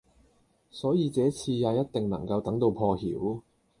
[0.71, 3.43] 所以這次也一定能等到破曉